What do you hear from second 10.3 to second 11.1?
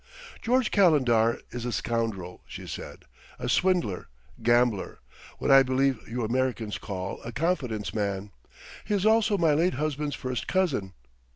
cousin.